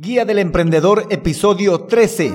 Guía 0.00 0.24
del 0.24 0.38
Emprendedor, 0.38 1.06
episodio 1.10 1.80
13. 1.80 2.32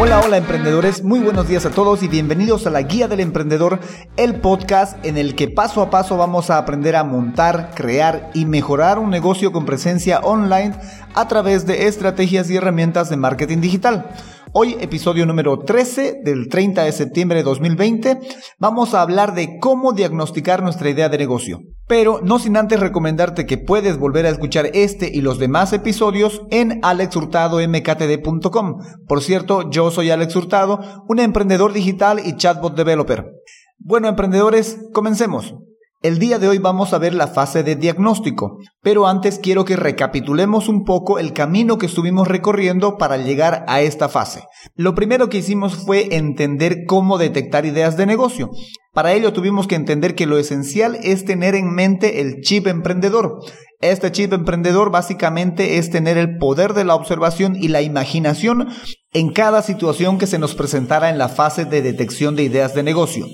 Hola, 0.00 0.20
hola 0.24 0.38
emprendedores, 0.38 1.04
muy 1.04 1.20
buenos 1.20 1.46
días 1.46 1.66
a 1.66 1.70
todos 1.72 2.02
y 2.02 2.08
bienvenidos 2.08 2.66
a 2.66 2.70
la 2.70 2.80
Guía 2.80 3.06
del 3.06 3.20
Emprendedor, 3.20 3.80
el 4.16 4.36
podcast 4.36 4.96
en 5.04 5.18
el 5.18 5.34
que 5.34 5.48
paso 5.48 5.82
a 5.82 5.90
paso 5.90 6.16
vamos 6.16 6.48
a 6.48 6.56
aprender 6.56 6.96
a 6.96 7.04
montar, 7.04 7.72
crear 7.74 8.30
y 8.32 8.46
mejorar 8.46 8.98
un 8.98 9.10
negocio 9.10 9.52
con 9.52 9.66
presencia 9.66 10.20
online 10.20 10.74
a 11.14 11.28
través 11.28 11.66
de 11.66 11.86
estrategias 11.86 12.48
y 12.48 12.56
herramientas 12.56 13.10
de 13.10 13.18
marketing 13.18 13.60
digital. 13.60 14.06
Hoy, 14.52 14.76
episodio 14.80 15.26
número 15.26 15.58
13 15.58 16.20
del 16.24 16.48
30 16.48 16.84
de 16.84 16.92
septiembre 16.92 17.38
de 17.38 17.44
2020, 17.44 18.18
vamos 18.58 18.94
a 18.94 19.02
hablar 19.02 19.34
de 19.34 19.58
cómo 19.58 19.92
diagnosticar 19.92 20.62
nuestra 20.62 20.88
idea 20.88 21.10
de 21.10 21.18
negocio. 21.18 21.60
Pero 21.86 22.20
no 22.22 22.38
sin 22.38 22.56
antes 22.56 22.80
recomendarte 22.80 23.44
que 23.44 23.58
puedes 23.58 23.98
volver 23.98 24.24
a 24.24 24.30
escuchar 24.30 24.70
este 24.72 25.10
y 25.12 25.20
los 25.20 25.38
demás 25.38 25.74
episodios 25.74 26.42
en 26.50 26.80
alexhurtadomktd.com. 26.82 28.78
Por 29.06 29.22
cierto, 29.22 29.68
yo 29.70 29.90
soy 29.90 30.10
Alex 30.10 30.34
Hurtado, 30.34 31.04
un 31.08 31.18
emprendedor 31.18 31.74
digital 31.74 32.20
y 32.24 32.36
chatbot 32.36 32.74
developer. 32.74 33.30
Bueno, 33.78 34.08
emprendedores, 34.08 34.78
comencemos. 34.92 35.54
El 36.00 36.20
día 36.20 36.38
de 36.38 36.46
hoy 36.46 36.58
vamos 36.58 36.92
a 36.92 36.98
ver 36.98 37.12
la 37.12 37.26
fase 37.26 37.64
de 37.64 37.74
diagnóstico, 37.74 38.58
pero 38.80 39.08
antes 39.08 39.40
quiero 39.40 39.64
que 39.64 39.74
recapitulemos 39.74 40.68
un 40.68 40.84
poco 40.84 41.18
el 41.18 41.32
camino 41.32 41.76
que 41.76 41.86
estuvimos 41.86 42.28
recorriendo 42.28 42.98
para 42.98 43.16
llegar 43.16 43.64
a 43.66 43.80
esta 43.80 44.08
fase. 44.08 44.44
Lo 44.76 44.94
primero 44.94 45.28
que 45.28 45.38
hicimos 45.38 45.74
fue 45.74 46.14
entender 46.14 46.84
cómo 46.86 47.18
detectar 47.18 47.66
ideas 47.66 47.96
de 47.96 48.06
negocio. 48.06 48.48
Para 48.92 49.12
ello 49.12 49.32
tuvimos 49.32 49.66
que 49.66 49.74
entender 49.74 50.14
que 50.14 50.26
lo 50.26 50.38
esencial 50.38 50.96
es 51.02 51.24
tener 51.24 51.56
en 51.56 51.74
mente 51.74 52.20
el 52.20 52.42
chip 52.42 52.68
emprendedor. 52.68 53.40
Este 53.80 54.12
chip 54.12 54.32
emprendedor 54.32 54.92
básicamente 54.92 55.78
es 55.78 55.90
tener 55.90 56.16
el 56.16 56.38
poder 56.38 56.74
de 56.74 56.84
la 56.84 56.94
observación 56.94 57.56
y 57.56 57.68
la 57.68 57.82
imaginación 57.82 58.68
en 59.12 59.32
cada 59.32 59.62
situación 59.62 60.18
que 60.18 60.28
se 60.28 60.38
nos 60.38 60.54
presentara 60.54 61.10
en 61.10 61.18
la 61.18 61.28
fase 61.28 61.64
de 61.64 61.82
detección 61.82 62.36
de 62.36 62.44
ideas 62.44 62.72
de 62.72 62.84
negocio. 62.84 63.26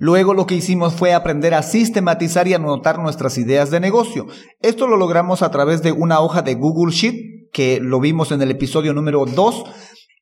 Luego 0.00 0.32
lo 0.32 0.46
que 0.46 0.54
hicimos 0.54 0.94
fue 0.94 1.12
aprender 1.12 1.52
a 1.52 1.62
sistematizar 1.62 2.48
y 2.48 2.54
anotar 2.54 2.98
nuestras 2.98 3.36
ideas 3.36 3.70
de 3.70 3.80
negocio. 3.80 4.28
Esto 4.62 4.86
lo 4.86 4.96
logramos 4.96 5.42
a 5.42 5.50
través 5.50 5.82
de 5.82 5.92
una 5.92 6.20
hoja 6.20 6.40
de 6.40 6.54
Google 6.54 6.90
Sheet, 6.90 7.50
que 7.52 7.80
lo 7.80 8.00
vimos 8.00 8.32
en 8.32 8.40
el 8.40 8.50
episodio 8.50 8.94
número 8.94 9.26
2. 9.26 9.64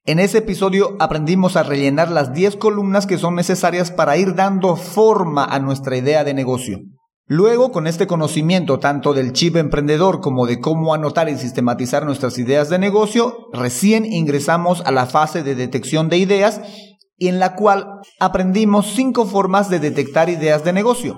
En 0.05 0.19
ese 0.19 0.39
episodio 0.39 0.97
aprendimos 0.99 1.55
a 1.55 1.63
rellenar 1.63 2.11
las 2.11 2.33
10 2.35 2.57
columnas 2.57 3.07
que 3.07 3.19
son 3.19 3.37
necesarias 3.37 3.93
para 3.93 4.17
ir 4.17 4.35
dando 4.35 4.75
forma 4.75 5.45
a 5.45 5.61
nuestra 5.61 5.97
idea 5.97 6.25
de 6.25 6.35
negocio. 6.35 6.81
Luego, 7.27 7.71
con 7.71 7.87
este 7.87 8.09
conocimiento 8.09 8.81
tanto 8.81 9.15
del 9.15 9.33
chip 9.33 9.55
emprendedor 9.55 10.21
como 10.21 10.47
de 10.47 10.59
cómo 10.59 10.93
anotar 10.93 11.29
y 11.29 11.39
sistematizar 11.39 12.05
nuestras 12.05 12.37
ideas 12.39 12.69
de 12.69 12.81
negocio, 12.81 13.47
recién 13.53 14.07
ingresamos 14.07 14.83
a 14.85 14.91
la 14.91 15.07
fase 15.07 15.45
de 15.45 15.55
detección 15.55 16.09
de 16.09 16.17
ideas 16.17 16.63
y 17.19 17.29
en 17.29 17.39
la 17.39 17.55
cual 17.55 18.01
aprendimos 18.21 18.93
cinco 18.95 19.27
formas 19.27 19.69
de 19.69 19.81
detectar 19.81 20.31
ideas 20.31 20.65
de 20.65 20.73
negocio. 20.73 21.17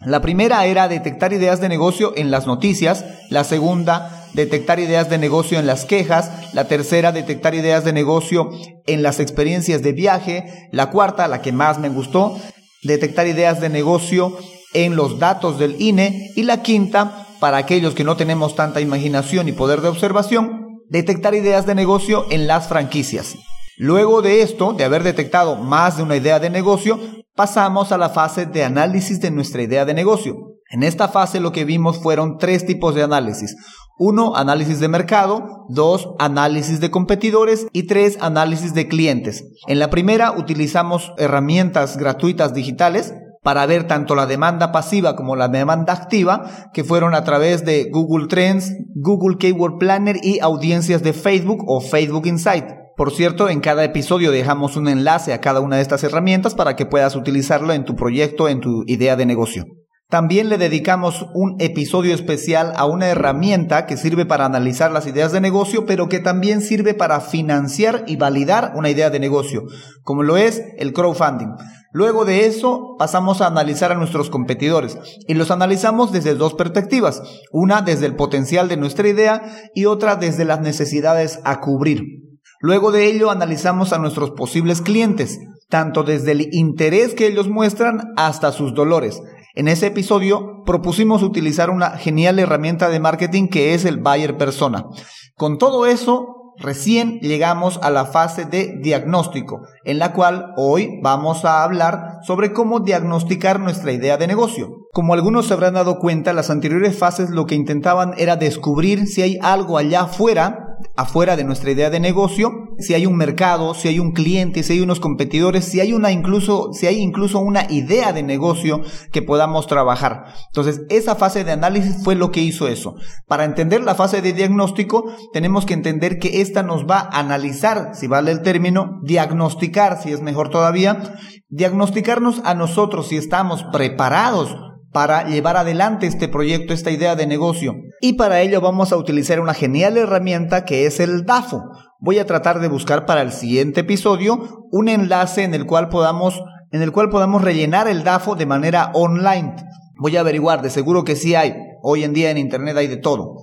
La 0.00 0.20
primera 0.20 0.66
era 0.66 0.88
detectar 0.88 1.32
ideas 1.32 1.60
de 1.60 1.68
negocio 1.68 2.12
en 2.16 2.30
las 2.30 2.46
noticias, 2.46 3.04
la 3.30 3.44
segunda, 3.44 4.26
detectar 4.34 4.78
ideas 4.78 5.08
de 5.08 5.18
negocio 5.18 5.58
en 5.58 5.66
las 5.66 5.84
quejas, 5.84 6.30
la 6.52 6.68
tercera, 6.68 7.12
detectar 7.12 7.54
ideas 7.54 7.84
de 7.84 7.92
negocio 7.92 8.50
en 8.86 9.02
las 9.02 9.20
experiencias 9.20 9.82
de 9.82 9.92
viaje, 9.92 10.68
la 10.72 10.90
cuarta, 10.90 11.28
la 11.28 11.40
que 11.40 11.52
más 11.52 11.78
me 11.78 11.88
gustó, 11.88 12.36
detectar 12.82 13.26
ideas 13.26 13.60
de 13.60 13.70
negocio 13.70 14.36
en 14.74 14.96
los 14.96 15.18
datos 15.18 15.58
del 15.58 15.80
INE 15.80 16.32
y 16.36 16.42
la 16.42 16.62
quinta, 16.62 17.26
para 17.40 17.58
aquellos 17.58 17.94
que 17.94 18.04
no 18.04 18.16
tenemos 18.16 18.54
tanta 18.54 18.80
imaginación 18.80 19.48
y 19.48 19.52
poder 19.52 19.80
de 19.80 19.88
observación, 19.88 20.80
detectar 20.88 21.34
ideas 21.34 21.66
de 21.66 21.74
negocio 21.74 22.26
en 22.30 22.46
las 22.46 22.68
franquicias. 22.68 23.36
Luego 23.78 24.22
de 24.22 24.42
esto, 24.42 24.72
de 24.72 24.84
haber 24.84 25.02
detectado 25.02 25.56
más 25.56 25.96
de 25.96 26.02
una 26.02 26.16
idea 26.16 26.38
de 26.38 26.48
negocio, 26.48 26.98
pasamos 27.34 27.92
a 27.92 27.98
la 27.98 28.08
fase 28.08 28.46
de 28.46 28.64
análisis 28.64 29.20
de 29.20 29.30
nuestra 29.30 29.62
idea 29.62 29.84
de 29.84 29.92
negocio. 29.92 30.34
En 30.70 30.82
esta 30.82 31.08
fase 31.08 31.40
lo 31.40 31.52
que 31.52 31.64
vimos 31.64 31.98
fueron 31.98 32.38
tres 32.38 32.64
tipos 32.64 32.94
de 32.94 33.02
análisis. 33.02 33.54
Uno, 33.98 34.34
análisis 34.34 34.80
de 34.80 34.88
mercado. 34.88 35.66
Dos, 35.68 36.08
análisis 36.18 36.80
de 36.80 36.90
competidores. 36.90 37.66
Y 37.72 37.86
tres, 37.86 38.18
análisis 38.20 38.74
de 38.74 38.88
clientes. 38.88 39.44
En 39.66 39.78
la 39.78 39.90
primera 39.90 40.32
utilizamos 40.32 41.12
herramientas 41.18 41.98
gratuitas 41.98 42.54
digitales 42.54 43.14
para 43.42 43.64
ver 43.66 43.86
tanto 43.86 44.16
la 44.16 44.26
demanda 44.26 44.72
pasiva 44.72 45.14
como 45.14 45.36
la 45.36 45.46
demanda 45.46 45.92
activa, 45.92 46.70
que 46.72 46.82
fueron 46.82 47.14
a 47.14 47.22
través 47.22 47.64
de 47.64 47.88
Google 47.92 48.26
Trends, 48.26 48.72
Google 48.96 49.36
Keyword 49.38 49.78
Planner 49.78 50.16
y 50.20 50.40
audiencias 50.40 51.02
de 51.02 51.12
Facebook 51.12 51.62
o 51.68 51.80
Facebook 51.80 52.26
Insight. 52.26 52.64
Por 52.96 53.12
cierto, 53.12 53.50
en 53.50 53.60
cada 53.60 53.84
episodio 53.84 54.30
dejamos 54.30 54.74
un 54.76 54.88
enlace 54.88 55.34
a 55.34 55.40
cada 55.42 55.60
una 55.60 55.76
de 55.76 55.82
estas 55.82 56.02
herramientas 56.02 56.54
para 56.54 56.76
que 56.76 56.86
puedas 56.86 57.14
utilizarlo 57.14 57.74
en 57.74 57.84
tu 57.84 57.94
proyecto, 57.94 58.48
en 58.48 58.60
tu 58.60 58.84
idea 58.86 59.16
de 59.16 59.26
negocio. 59.26 59.66
También 60.08 60.48
le 60.48 60.56
dedicamos 60.56 61.26
un 61.34 61.56
episodio 61.58 62.14
especial 62.14 62.72
a 62.74 62.86
una 62.86 63.08
herramienta 63.08 63.84
que 63.84 63.98
sirve 63.98 64.24
para 64.24 64.46
analizar 64.46 64.92
las 64.92 65.06
ideas 65.06 65.30
de 65.32 65.42
negocio, 65.42 65.84
pero 65.84 66.08
que 66.08 66.20
también 66.20 66.62
sirve 66.62 66.94
para 66.94 67.20
financiar 67.20 68.04
y 68.06 68.16
validar 68.16 68.72
una 68.76 68.88
idea 68.88 69.10
de 69.10 69.20
negocio, 69.20 69.64
como 70.02 70.22
lo 70.22 70.38
es 70.38 70.62
el 70.78 70.94
crowdfunding. 70.94 71.54
Luego 71.92 72.24
de 72.24 72.46
eso 72.46 72.94
pasamos 72.98 73.42
a 73.42 73.48
analizar 73.48 73.92
a 73.92 73.96
nuestros 73.96 74.30
competidores 74.30 74.96
y 75.26 75.34
los 75.34 75.50
analizamos 75.50 76.12
desde 76.12 76.34
dos 76.34 76.54
perspectivas, 76.54 77.20
una 77.52 77.82
desde 77.82 78.06
el 78.06 78.16
potencial 78.16 78.68
de 78.68 78.78
nuestra 78.78 79.08
idea 79.08 79.42
y 79.74 79.84
otra 79.84 80.16
desde 80.16 80.46
las 80.46 80.60
necesidades 80.62 81.40
a 81.44 81.60
cubrir. 81.60 82.25
Luego 82.60 82.90
de 82.90 83.06
ello 83.06 83.30
analizamos 83.30 83.92
a 83.92 83.98
nuestros 83.98 84.30
posibles 84.30 84.80
clientes, 84.80 85.38
tanto 85.68 86.04
desde 86.04 86.32
el 86.32 86.54
interés 86.54 87.14
que 87.14 87.26
ellos 87.26 87.48
muestran 87.48 88.12
hasta 88.16 88.52
sus 88.52 88.74
dolores. 88.74 89.22
En 89.54 89.68
ese 89.68 89.86
episodio 89.86 90.62
propusimos 90.64 91.22
utilizar 91.22 91.70
una 91.70 91.90
genial 91.92 92.38
herramienta 92.38 92.88
de 92.88 93.00
marketing 93.00 93.48
que 93.48 93.74
es 93.74 93.84
el 93.84 93.98
Buyer 93.98 94.36
Persona. 94.36 94.86
Con 95.34 95.58
todo 95.58 95.86
eso, 95.86 96.54
recién 96.58 97.18
llegamos 97.20 97.78
a 97.82 97.90
la 97.90 98.06
fase 98.06 98.46
de 98.46 98.78
diagnóstico, 98.82 99.60
en 99.84 99.98
la 99.98 100.12
cual 100.12 100.52
hoy 100.56 100.98
vamos 101.02 101.44
a 101.44 101.62
hablar 101.62 102.18
sobre 102.22 102.52
cómo 102.52 102.80
diagnosticar 102.80 103.60
nuestra 103.60 103.92
idea 103.92 104.16
de 104.16 104.26
negocio. 104.26 104.70
Como 104.92 105.12
algunos 105.12 105.46
se 105.46 105.54
habrán 105.54 105.74
dado 105.74 105.98
cuenta, 105.98 106.32
las 106.32 106.48
anteriores 106.48 106.98
fases 106.98 107.30
lo 107.30 107.44
que 107.46 107.54
intentaban 107.54 108.14
era 108.16 108.36
descubrir 108.36 109.06
si 109.06 109.20
hay 109.20 109.38
algo 109.42 109.76
allá 109.76 110.02
afuera 110.02 110.65
afuera 110.96 111.36
de 111.36 111.44
nuestra 111.44 111.70
idea 111.70 111.90
de 111.90 112.00
negocio, 112.00 112.52
si 112.78 112.94
hay 112.94 113.06
un 113.06 113.16
mercado, 113.16 113.74
si 113.74 113.88
hay 113.88 113.98
un 113.98 114.12
cliente, 114.12 114.62
si 114.62 114.74
hay 114.74 114.80
unos 114.80 115.00
competidores, 115.00 115.64
si 115.64 115.80
hay 115.80 115.92
una 115.92 116.12
incluso, 116.12 116.72
si 116.72 116.86
hay 116.86 116.98
incluso 116.98 117.38
una 117.38 117.70
idea 117.70 118.12
de 118.12 118.22
negocio 118.22 118.82
que 119.12 119.22
podamos 119.22 119.66
trabajar. 119.66 120.26
Entonces, 120.48 120.82
esa 120.88 121.14
fase 121.14 121.44
de 121.44 121.52
análisis 121.52 122.02
fue 122.02 122.14
lo 122.14 122.30
que 122.30 122.40
hizo 122.40 122.68
eso. 122.68 122.94
Para 123.26 123.44
entender 123.44 123.82
la 123.82 123.94
fase 123.94 124.22
de 124.22 124.32
diagnóstico, 124.32 125.04
tenemos 125.32 125.66
que 125.66 125.74
entender 125.74 126.18
que 126.18 126.40
esta 126.40 126.62
nos 126.62 126.86
va 126.86 126.98
a 126.98 127.20
analizar, 127.20 127.90
si 127.94 128.06
vale 128.06 128.30
el 128.30 128.42
término, 128.42 129.00
diagnosticar, 129.02 130.02
si 130.02 130.12
es 130.12 130.20
mejor 130.20 130.50
todavía, 130.50 131.14
diagnosticarnos 131.48 132.40
a 132.44 132.54
nosotros 132.54 133.08
si 133.08 133.16
estamos 133.16 133.64
preparados 133.72 134.56
para 134.96 135.26
llevar 135.26 135.58
adelante 135.58 136.06
este 136.06 136.26
proyecto, 136.26 136.72
esta 136.72 136.90
idea 136.90 137.16
de 137.16 137.26
negocio. 137.26 137.74
Y 138.00 138.14
para 138.14 138.40
ello 138.40 138.62
vamos 138.62 138.92
a 138.92 138.96
utilizar 138.96 139.40
una 139.40 139.52
genial 139.52 139.98
herramienta 139.98 140.64
que 140.64 140.86
es 140.86 141.00
el 141.00 141.26
DAFO. 141.26 141.64
Voy 142.00 142.18
a 142.18 142.24
tratar 142.24 142.60
de 142.60 142.68
buscar 142.68 143.04
para 143.04 143.20
el 143.20 143.30
siguiente 143.30 143.80
episodio 143.80 144.66
un 144.70 144.88
enlace 144.88 145.44
en 145.44 145.52
el 145.52 145.66
cual 145.66 145.90
podamos, 145.90 146.42
en 146.72 146.80
el 146.80 146.92
cual 146.92 147.10
podamos 147.10 147.42
rellenar 147.42 147.88
el 147.88 148.04
DAFO 148.04 148.36
de 148.36 148.46
manera 148.46 148.90
online. 148.94 149.56
Voy 149.98 150.16
a 150.16 150.20
averiguar, 150.20 150.62
de 150.62 150.70
seguro 150.70 151.04
que 151.04 151.14
sí 151.14 151.34
hay. 151.34 151.54
Hoy 151.82 152.02
en 152.02 152.14
día 152.14 152.30
en 152.30 152.38
Internet 152.38 152.78
hay 152.78 152.86
de 152.86 152.96
todo. 152.96 153.34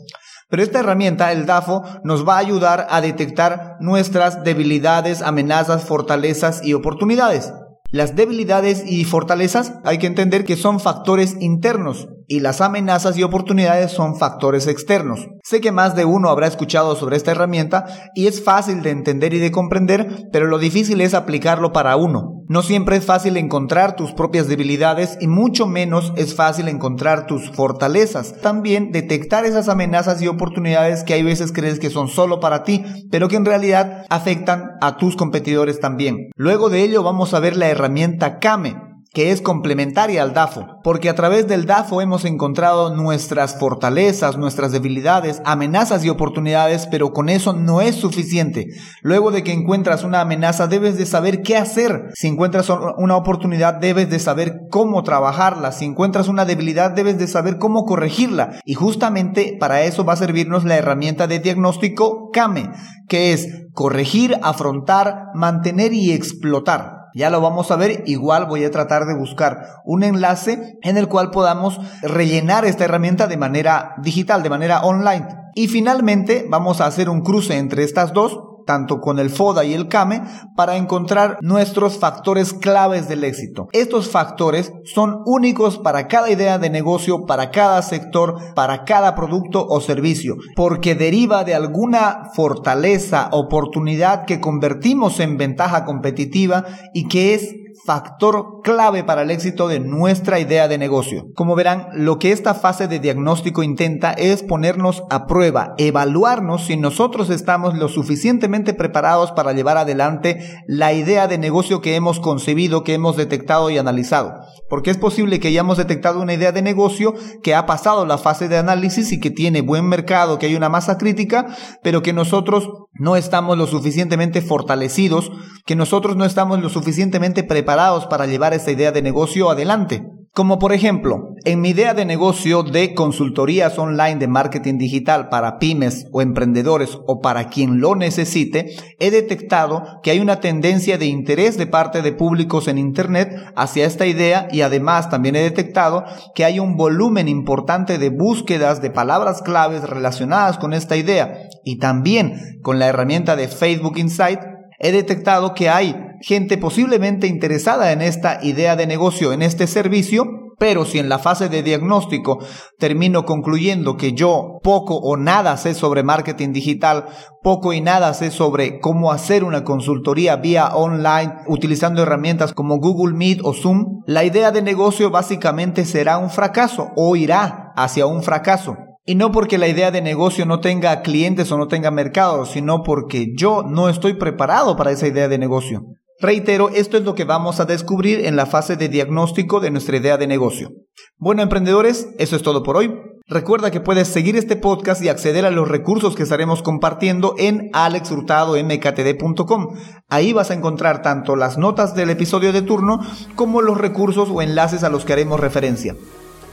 Pero 0.50 0.64
esta 0.64 0.80
herramienta, 0.80 1.32
el 1.32 1.46
DAFO, 1.46 1.84
nos 2.04 2.28
va 2.28 2.38
a 2.38 2.40
ayudar 2.40 2.88
a 2.90 3.00
detectar 3.00 3.78
nuestras 3.80 4.44
debilidades, 4.44 5.22
amenazas, 5.22 5.84
fortalezas 5.84 6.66
y 6.66 6.74
oportunidades. 6.74 7.54
Las 7.94 8.16
debilidades 8.16 8.84
y 8.88 9.06
fortalezas 9.06 9.76
hay 9.84 10.00
que 10.00 10.08
entender 10.08 10.46
que 10.46 10.56
son 10.56 10.80
factores 10.80 11.38
internos 11.40 12.10
y 12.34 12.40
las 12.40 12.62
amenazas 12.62 13.16
y 13.16 13.22
oportunidades 13.22 13.92
son 13.92 14.18
factores 14.18 14.66
externos. 14.66 15.28
Sé 15.44 15.62
que 15.62 15.72
más 15.72 15.96
de 15.96 16.04
uno 16.04 16.30
habrá 16.30 16.48
escuchado 16.48 16.96
sobre 16.96 17.16
esta 17.16 17.30
herramienta 17.30 17.86
y 18.16 18.26
es 18.26 18.44
fácil 18.44 18.82
de 18.82 18.90
entender 18.90 19.36
y 19.36 19.40
de 19.40 19.52
comprender, 19.52 20.30
pero 20.32 20.48
lo 20.48 20.58
difícil 20.58 21.00
es 21.02 21.14
aplicarlo 21.14 21.72
para 21.72 21.96
uno. 21.96 22.44
No 22.50 22.64
siempre 22.64 22.96
es 22.96 23.06
fácil 23.06 23.38
encontrar 23.38 23.96
tus 23.96 24.14
propias 24.14 24.48
debilidades 24.48 25.16
y 25.22 25.28
mucho 25.28 25.68
menos 25.68 26.12
es 26.16 26.34
fácil 26.34 26.70
encontrar 26.70 27.28
tus 27.28 27.52
fortalezas. 27.52 28.34
También 28.42 28.92
detectar 28.92 29.46
esas 29.46 29.70
amenazas 29.70 30.20
y 30.20 30.28
oportunidades 30.28 31.04
que 31.04 31.14
hay 31.14 31.22
veces 31.22 31.52
crees 31.54 31.80
que 31.80 31.92
son 31.92 32.08
solo 32.08 32.40
para 32.40 32.64
ti, 32.64 32.84
pero 33.12 33.30
que 33.30 33.36
en 33.36 33.46
realidad 33.46 34.06
afectan 34.10 34.72
a 34.82 34.98
tus 34.98 35.16
competidores 35.16 35.80
también. 35.80 36.32
Luego 36.36 36.72
de 36.72 36.82
ello 36.82 37.04
vamos 37.04 37.36
a 37.36 37.40
ver 37.40 37.56
la 37.56 37.70
herramienta 37.70 38.40
Kame 38.40 38.83
que 39.14 39.32
es 39.32 39.42
complementaria 39.42 40.24
al 40.24 40.34
DAFO, 40.34 40.80
porque 40.84 41.08
a 41.08 41.14
través 41.14 41.48
del 41.48 41.68
DAFO 41.68 42.02
hemos 42.02 42.26
encontrado 42.26 42.96
nuestras 42.96 43.60
fortalezas, 43.60 44.38
nuestras 44.38 44.72
debilidades, 44.72 45.40
amenazas 45.46 46.04
y 46.04 46.10
oportunidades, 46.10 46.88
pero 46.88 47.14
con 47.14 47.30
eso 47.30 47.54
no 47.54 47.82
es 47.82 47.96
suficiente. 47.96 48.66
Luego 49.04 49.30
de 49.30 49.44
que 49.44 49.54
encuentras 49.54 50.04
una 50.04 50.22
amenaza, 50.22 50.66
debes 50.66 50.98
de 50.98 51.06
saber 51.06 51.44
qué 51.44 51.58
hacer. 51.58 52.10
Si 52.16 52.28
encuentras 52.28 52.72
una 52.98 53.16
oportunidad, 53.16 53.76
debes 53.76 54.10
de 54.10 54.18
saber 54.18 54.62
cómo 54.72 55.04
trabajarla. 55.04 55.72
Si 55.72 55.86
encuentras 55.86 56.28
una 56.28 56.46
debilidad, 56.46 56.92
debes 56.92 57.20
de 57.20 57.28
saber 57.28 57.60
cómo 57.60 57.86
corregirla. 57.86 58.60
Y 58.66 58.74
justamente 58.74 59.56
para 59.60 59.84
eso 59.84 60.06
va 60.06 60.14
a 60.14 60.18
servirnos 60.18 60.66
la 60.66 60.78
herramienta 60.78 61.28
de 61.28 61.38
diagnóstico 61.38 62.32
CAME, 62.34 62.72
que 63.08 63.34
es 63.34 63.48
corregir, 63.74 64.40
afrontar, 64.42 65.28
mantener 65.36 65.94
y 65.94 66.14
explotar. 66.14 67.03
Ya 67.14 67.30
lo 67.30 67.42
vamos 67.42 67.70
a 67.72 67.76
ver, 67.76 68.04
igual 68.06 68.46
voy 68.46 68.64
a 68.64 68.72
tratar 68.72 69.06
de 69.06 69.16
buscar 69.16 69.82
un 69.86 70.04
enlace 70.04 70.78
en 70.82 70.98
el 70.98 71.08
cual 71.08 71.32
podamos 71.32 71.80
rellenar 72.02 72.66
esta 72.66 72.86
herramienta 72.86 73.28
de 73.28 73.38
manera 73.38 73.96
digital, 74.02 74.44
de 74.44 74.50
manera 74.50 74.82
online. 74.82 75.28
Y 75.56 75.68
finalmente 75.68 76.46
vamos 76.50 76.82
a 76.82 76.88
hacer 76.88 77.10
un 77.10 77.22
cruce 77.22 77.58
entre 77.58 77.84
estas 77.84 78.14
dos 78.14 78.53
tanto 78.66 79.00
con 79.00 79.20
el 79.20 79.30
FODA 79.30 79.64
y 79.66 79.74
el 79.74 79.88
CAME, 79.88 80.22
para 80.56 80.78
encontrar 80.78 81.38
nuestros 81.42 81.98
factores 81.98 82.54
claves 82.54 83.08
del 83.08 83.24
éxito. 83.24 83.68
Estos 83.72 84.10
factores 84.10 84.72
son 84.86 85.22
únicos 85.26 85.78
para 85.78 86.08
cada 86.08 86.30
idea 86.30 86.58
de 86.60 86.70
negocio, 86.70 87.26
para 87.26 87.52
cada 87.52 87.82
sector, 87.82 88.54
para 88.56 88.84
cada 88.86 89.16
producto 89.16 89.66
o 89.68 89.82
servicio, 89.82 90.36
porque 90.56 90.96
deriva 90.96 91.44
de 91.44 91.56
alguna 91.56 92.30
fortaleza, 92.36 93.30
oportunidad 93.32 94.26
que 94.26 94.40
convertimos 94.40 95.20
en 95.20 95.38
ventaja 95.38 95.86
competitiva 95.86 96.66
y 96.94 97.08
que 97.08 97.34
es 97.34 97.56
factor 97.86 98.62
clave 98.64 99.04
para 99.04 99.24
el 99.24 99.32
éxito 99.32 99.68
de 99.68 99.80
nuestra 99.80 100.40
idea 100.40 100.68
de 100.68 100.78
negocio. 100.78 101.28
Como 101.36 101.56
verán, 101.56 101.88
lo 101.94 102.20
que 102.20 102.32
esta 102.32 102.54
fase 102.54 102.88
de 102.88 103.00
diagnóstico 103.00 103.64
intenta 103.64 104.12
es 104.14 104.44
ponernos 104.44 105.04
a 105.10 105.26
prueba, 105.26 105.74
evaluarnos 105.78 106.66
si 106.66 106.78
nosotros 106.78 107.30
estamos 107.30 107.76
lo 107.76 107.88
suficientemente 107.88 108.74
preparados 108.74 109.32
para 109.32 109.54
llevar 109.54 109.78
adelante 109.78 110.40
la 110.68 110.94
idea 110.94 111.28
de 111.28 111.38
negocio 111.38 111.82
que 111.82 111.96
hemos 111.96 112.20
concebido, 112.20 112.84
que 112.84 112.94
hemos 112.94 113.18
detectado 113.18 113.70
y 113.70 113.78
analizado. 113.78 114.36
Porque 114.70 114.92
es 114.92 114.98
posible 114.98 115.40
que 115.40 115.50
hayamos 115.50 115.78
detectado 115.78 116.22
una 116.22 116.34
idea 116.34 116.52
de 116.52 116.62
negocio 116.62 117.14
que 117.44 117.56
ha 117.56 117.66
pasado 117.66 118.06
la 118.06 118.18
fase 118.18 118.48
de 118.48 118.58
análisis 118.58 119.12
y 119.12 119.20
que 119.20 119.30
tiene 119.30 119.62
buen 119.62 119.88
mercado, 119.88 120.40
que 120.40 120.48
hay 120.48 120.56
una 120.56 120.70
masa 120.70 120.98
crítica, 120.98 121.48
pero 121.84 122.02
que 122.02 122.14
nosotros 122.14 122.70
no 122.94 123.16
estamos 123.16 123.58
lo 123.58 123.68
suficientemente 123.68 124.42
fortalecidos, 124.42 125.32
que 125.66 125.76
nosotros 125.76 126.16
no 126.16 126.26
estamos 126.26 126.62
lo 126.62 126.70
suficientemente 126.70 127.44
preparados 127.44 128.06
para 128.06 128.28
llevar 128.28 128.54
esta 128.54 128.72
idea 128.72 128.92
de 128.92 129.02
negocio 129.02 129.50
adelante. 129.50 130.13
Como 130.36 130.58
por 130.58 130.74
ejemplo, 130.74 131.36
en 131.46 131.62
mi 131.62 131.70
idea 131.70 131.94
de 131.94 132.06
negocio 132.06 132.64
de 132.64 132.96
consultorías 132.96 133.78
online 133.78 134.16
de 134.16 134.28
marketing 134.28 134.80
digital 134.80 135.30
para 135.30 135.60
pymes 135.60 136.08
o 136.12 136.24
emprendedores 136.24 136.98
o 137.06 137.22
para 137.22 137.50
quien 137.50 137.80
lo 137.80 137.94
necesite, 137.94 138.76
he 138.98 139.12
detectado 139.12 139.84
que 140.02 140.10
hay 140.10 140.20
una 140.20 140.40
tendencia 140.40 140.98
de 140.98 141.06
interés 141.06 141.56
de 141.60 141.68
parte 141.68 142.02
de 142.02 142.14
públicos 142.14 142.68
en 142.68 142.80
Internet 142.80 143.32
hacia 143.56 143.86
esta 143.86 144.08
idea 144.08 144.48
y 144.52 144.62
además 144.62 145.08
también 145.12 145.36
he 145.36 145.44
detectado 145.44 146.04
que 146.34 146.46
hay 146.46 146.60
un 146.60 146.78
volumen 146.78 147.28
importante 147.28 148.00
de 148.00 148.10
búsquedas 148.10 148.82
de 148.82 148.90
palabras 148.90 149.44
claves 149.44 149.88
relacionadas 149.88 150.58
con 150.58 150.74
esta 150.74 150.98
idea 150.98 151.42
y 151.64 151.78
también 151.78 152.60
con 152.64 152.80
la 152.80 152.88
herramienta 152.88 153.36
de 153.36 153.50
Facebook 153.50 154.00
Insight 154.00 154.40
he 154.80 154.92
detectado 154.92 155.54
que 155.54 155.70
hay 155.70 155.96
gente 156.24 156.58
posiblemente 156.58 157.28
interesada 157.28 157.92
en 157.92 158.02
esta 158.02 158.40
idea 158.42 158.78
de 158.78 158.88
negocio, 158.88 159.34
en 159.34 159.42
este 159.42 159.68
servicio, 159.68 160.26
pero 160.58 160.86
si 160.86 160.98
en 160.98 161.10
la 161.10 161.20
fase 161.20 161.50
de 161.50 161.64
diagnóstico 161.64 162.40
termino 162.80 163.26
concluyendo 163.26 163.98
que 163.98 164.14
yo 164.14 164.60
poco 164.64 164.96
o 164.96 165.18
nada 165.18 165.58
sé 165.58 165.74
sobre 165.74 166.02
marketing 166.02 166.54
digital, 166.54 167.08
poco 167.42 167.74
y 167.74 167.82
nada 167.82 168.14
sé 168.14 168.32
sobre 168.32 168.80
cómo 168.80 169.12
hacer 169.12 169.44
una 169.44 169.66
consultoría 169.66 170.38
vía 170.38 170.74
online 170.74 171.34
utilizando 171.48 172.02
herramientas 172.02 172.54
como 172.54 172.78
Google 172.78 173.18
Meet 173.18 173.42
o 173.44 173.54
Zoom, 173.54 174.04
la 174.08 174.24
idea 174.24 174.52
de 174.52 174.62
negocio 174.62 175.12
básicamente 175.12 175.84
será 175.84 176.18
un 176.18 176.30
fracaso 176.30 176.92
o 176.96 177.18
irá 177.18 177.74
hacia 177.76 178.06
un 178.06 178.24
fracaso. 178.24 178.78
Y 179.06 179.16
no 179.16 179.34
porque 179.34 179.58
la 179.58 179.68
idea 179.68 179.92
de 179.92 180.02
negocio 180.02 180.46
no 180.46 180.62
tenga 180.62 181.02
clientes 181.02 181.52
o 181.52 181.58
no 181.58 181.68
tenga 181.68 181.92
mercado, 181.92 182.46
sino 182.46 182.84
porque 182.84 183.34
yo 183.36 183.64
no 183.64 183.90
estoy 183.90 184.14
preparado 184.14 184.78
para 184.78 184.92
esa 184.92 185.08
idea 185.08 185.28
de 185.28 185.38
negocio. 185.38 185.84
Reitero, 186.20 186.70
esto 186.70 186.98
es 186.98 187.04
lo 187.04 187.16
que 187.16 187.26
vamos 187.26 187.60
a 187.60 187.66
descubrir 187.66 188.26
en 188.26 188.36
la 188.36 188.46
fase 188.46 188.78
de 188.78 188.88
diagnóstico 188.88 189.60
de 189.60 189.72
nuestra 189.72 189.98
idea 189.98 190.18
de 190.18 190.28
negocio. 190.28 190.72
Bueno, 191.18 191.42
emprendedores, 191.42 192.10
eso 192.18 192.36
es 192.36 192.44
todo 192.44 192.64
por 192.64 192.78
hoy. 192.78 192.94
Recuerda 193.26 193.72
que 193.72 193.80
puedes 193.80 194.10
seguir 194.10 194.36
este 194.36 194.58
podcast 194.58 195.02
y 195.02 195.10
acceder 195.10 195.46
a 195.46 195.52
los 195.52 195.68
recursos 195.68 196.16
que 196.16 196.24
estaremos 196.24 196.62
compartiendo 196.62 197.36
en 197.38 197.70
alexhurtadomktd.com. 197.74 199.68
Ahí 200.10 200.34
vas 200.34 200.52
a 200.52 200.56
encontrar 200.56 201.02
tanto 201.02 201.36
las 201.36 201.58
notas 201.58 201.96
del 201.96 202.10
episodio 202.10 202.52
de 202.52 202.62
turno 202.62 203.00
como 203.36 203.62
los 203.62 203.78
recursos 203.78 204.30
o 204.30 204.42
enlaces 204.42 204.84
a 204.84 204.90
los 204.90 205.06
que 205.06 205.14
haremos 205.14 205.40
referencia. 205.40 205.96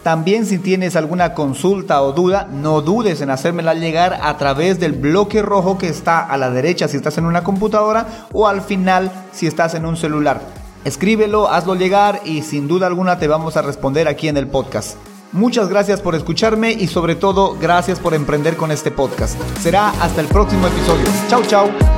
También 0.02 0.46
si 0.46 0.58
tienes 0.58 0.96
alguna 0.96 1.34
consulta 1.34 2.00
o 2.02 2.12
duda, 2.12 2.48
no 2.50 2.80
dudes 2.80 3.20
en 3.20 3.30
hacérmela 3.30 3.74
llegar 3.74 4.18
a 4.22 4.36
través 4.38 4.80
del 4.80 4.92
bloque 4.92 5.42
rojo 5.42 5.76
que 5.76 5.88
está 5.88 6.20
a 6.20 6.38
la 6.38 6.50
derecha 6.50 6.88
si 6.88 6.96
estás 6.96 7.18
en 7.18 7.26
una 7.26 7.44
computadora 7.44 8.26
o 8.32 8.48
al 8.48 8.62
final 8.62 9.10
si 9.32 9.46
estás 9.46 9.74
en 9.74 9.84
un 9.84 9.96
celular. 9.96 10.40
Escríbelo, 10.84 11.50
hazlo 11.50 11.74
llegar 11.74 12.22
y 12.24 12.40
sin 12.42 12.66
duda 12.66 12.86
alguna 12.86 13.18
te 13.18 13.28
vamos 13.28 13.58
a 13.58 13.62
responder 13.62 14.08
aquí 14.08 14.28
en 14.28 14.38
el 14.38 14.46
podcast. 14.46 14.96
Muchas 15.32 15.68
gracias 15.68 16.00
por 16.00 16.14
escucharme 16.14 16.72
y 16.72 16.88
sobre 16.88 17.14
todo 17.14 17.56
gracias 17.60 18.00
por 18.00 18.14
emprender 18.14 18.56
con 18.56 18.72
este 18.72 18.90
podcast. 18.90 19.38
Será 19.60 19.90
hasta 20.00 20.22
el 20.22 20.26
próximo 20.26 20.66
episodio. 20.66 21.04
Chau 21.28 21.42
chau. 21.44 21.89